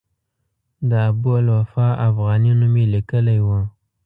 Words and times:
د 0.89 0.91
ابوالوفاء 1.09 1.93
افغاني 2.07 2.51
نوم 2.59 2.73
یې 2.81 2.85
لیکلی 2.93 3.39
و. 3.45 3.47